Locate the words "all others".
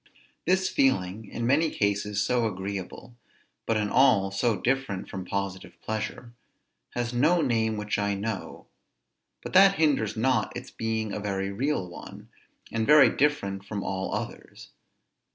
13.83-14.71